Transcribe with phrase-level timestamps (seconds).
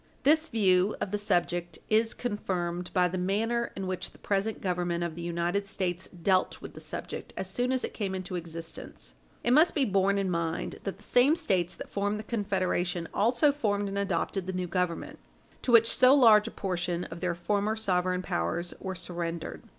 [0.23, 5.03] This view of the subject is confirmed by the manner in which the present Government
[5.03, 9.13] of the United States dealt with the subject as soon as it came into existence.
[9.43, 13.51] It must be borne in mind that the same States that formed the Confederation also
[13.51, 15.19] formed and adopted the new Government,
[15.61, 19.61] to which so large a portion of their former sovereign powers were surrendered.